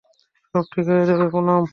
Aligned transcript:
সব 0.55 0.65
ঠিক 0.71 0.85
যাবে, 1.07 1.25
পুনাম। 1.33 1.63